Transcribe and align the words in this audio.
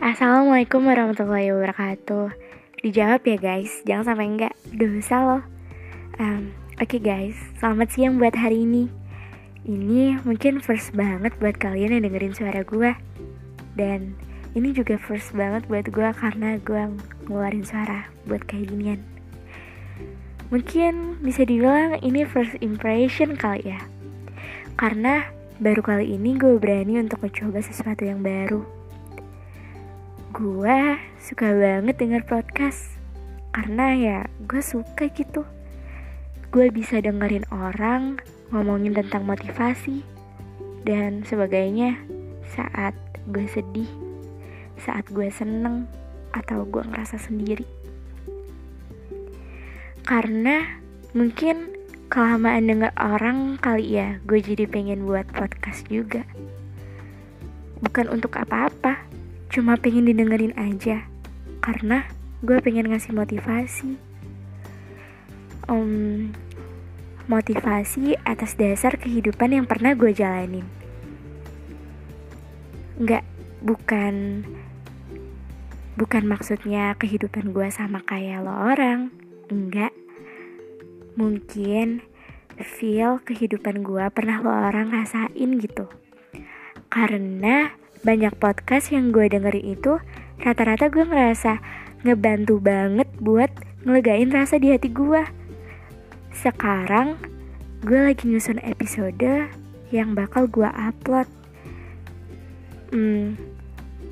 Assalamualaikum 0.00 0.88
warahmatullahi 0.88 1.52
wabarakatuh. 1.52 2.32
Dijawab 2.80 3.20
ya 3.20 3.36
guys, 3.36 3.84
jangan 3.84 4.08
sampai 4.08 4.32
enggak. 4.32 4.56
Dosa 4.72 5.16
loh. 5.20 5.42
Um, 6.16 6.56
Oke 6.80 6.96
okay 6.96 7.00
guys, 7.04 7.36
selamat 7.60 7.92
siang 7.92 8.16
buat 8.16 8.32
hari 8.32 8.64
ini. 8.64 8.88
Ini 9.68 10.24
mungkin 10.24 10.64
first 10.64 10.96
banget 10.96 11.36
buat 11.36 11.60
kalian 11.60 12.00
yang 12.00 12.08
dengerin 12.08 12.32
suara 12.32 12.64
gue 12.64 12.96
Dan 13.76 14.16
ini 14.56 14.72
juga 14.72 14.96
first 14.96 15.36
banget 15.36 15.68
buat 15.68 15.84
gue 15.92 16.08
karena 16.16 16.56
gue 16.64 16.96
ngeluarin 17.28 17.68
suara 17.68 18.08
buat 18.24 18.40
kayak 18.48 18.72
ginian 18.72 19.04
Mungkin 20.48 21.20
bisa 21.20 21.44
dibilang 21.44 22.00
ini 22.00 22.24
first 22.24 22.56
impression 22.64 23.36
kali 23.36 23.76
ya. 23.76 23.84
Karena 24.80 25.28
baru 25.60 25.84
kali 25.84 26.16
ini 26.16 26.40
gue 26.40 26.56
berani 26.56 26.96
untuk 26.96 27.20
mencoba 27.20 27.60
sesuatu 27.60 28.08
yang 28.08 28.24
baru 28.24 28.79
gue 30.30 30.78
suka 31.18 31.50
banget 31.50 31.98
denger 31.98 32.22
podcast. 32.22 32.94
Karena 33.50 33.98
ya 33.98 34.18
gue 34.46 34.62
suka 34.62 35.10
gitu. 35.10 35.42
Gue 36.54 36.70
bisa 36.70 37.02
dengerin 37.02 37.50
orang 37.50 38.22
ngomongin 38.54 38.94
tentang 38.94 39.26
motivasi 39.26 40.06
dan 40.86 41.26
sebagainya 41.26 41.98
saat 42.46 42.94
gue 43.26 43.46
sedih 43.50 43.90
saat 44.80 45.04
gue 45.12 45.28
seneng 45.28 45.84
atau 46.32 46.64
gue 46.64 46.80
ngerasa 46.80 47.20
sendiri. 47.20 47.68
Karena 50.06 50.80
mungkin 51.12 51.74
kelamaan 52.08 52.70
denger 52.70 52.90
orang 52.96 53.60
kali 53.60 54.00
ya 54.00 54.22
gue 54.24 54.40
jadi 54.40 54.64
pengen 54.70 55.04
buat 55.04 55.28
podcast 55.34 55.84
juga. 55.92 56.24
Bukan 57.84 58.08
untuk 58.08 58.38
apa-apa 58.40 59.09
cuma 59.50 59.74
pengen 59.76 60.06
didengerin 60.06 60.54
aja. 60.54 61.04
Karena 61.60 62.06
gue 62.40 62.56
pengen 62.62 62.88
ngasih 62.88 63.12
motivasi. 63.12 63.98
Um, 65.68 66.32
motivasi 67.30 68.18
atas 68.26 68.58
dasar 68.58 68.98
kehidupan 68.98 69.54
yang 69.54 69.66
pernah 69.66 69.94
gue 69.94 70.10
jalanin. 70.14 70.66
Nggak 72.98 73.26
bukan 73.60 74.46
bukan 75.94 76.24
maksudnya 76.24 76.96
kehidupan 76.96 77.52
gue 77.52 77.68
sama 77.68 78.00
kayak 78.06 78.46
lo 78.46 78.54
orang. 78.54 79.14
Enggak 79.50 79.94
mungkin 81.18 82.06
feel 82.60 83.20
kehidupan 83.22 83.82
gue 83.84 84.04
pernah 84.14 84.40
lo 84.40 84.50
orang 84.50 84.94
rasain 84.94 85.60
gitu. 85.60 85.90
Karena 86.90 87.79
banyak 88.00 88.32
podcast 88.40 88.92
yang 88.96 89.12
gue 89.12 89.28
dengerin 89.28 89.76
itu 89.76 90.00
rata-rata 90.40 90.88
gue 90.88 91.04
ngerasa 91.04 91.60
ngebantu 92.00 92.56
banget 92.56 93.08
buat 93.20 93.52
ngelegain 93.84 94.32
rasa 94.32 94.56
di 94.56 94.72
hati 94.72 94.88
gue. 94.88 95.20
Sekarang 96.32 97.20
gue 97.84 98.00
lagi 98.00 98.24
nyusun 98.28 98.60
episode 98.64 99.52
yang 99.92 100.16
bakal 100.16 100.48
gue 100.48 100.68
upload. 100.68 101.28
Hmm, 102.90 103.36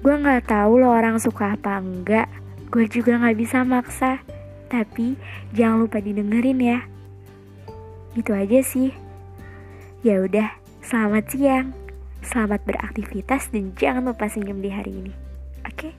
gue 0.00 0.14
nggak 0.14 0.46
tahu 0.46 0.78
lo 0.78 0.94
orang 0.94 1.18
suka 1.18 1.58
apa 1.58 1.82
enggak. 1.82 2.30
Gue 2.70 2.86
juga 2.86 3.18
nggak 3.18 3.38
bisa 3.38 3.66
maksa. 3.66 4.22
Tapi 4.70 5.18
jangan 5.52 5.84
lupa 5.84 6.00
didengerin 6.00 6.60
ya. 6.62 6.80
Itu 8.14 8.32
aja 8.32 8.62
sih. 8.64 8.94
Ya 10.00 10.22
udah, 10.24 10.48
selamat 10.80 11.24
siang. 11.28 11.81
Selamat 12.22 12.62
beraktivitas 12.62 13.50
dan 13.50 13.74
jangan 13.74 14.14
lupa 14.14 14.30
senyum 14.30 14.62
di 14.62 14.70
hari 14.70 14.94
ini. 14.94 15.12
Oke? 15.66 15.90
Okay? 15.90 15.92